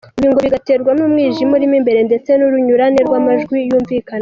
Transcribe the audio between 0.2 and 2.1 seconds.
ngo bigaterwa n’umwijima urimo imbere